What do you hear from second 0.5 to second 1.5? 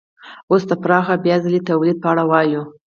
اوس د پراخ بیا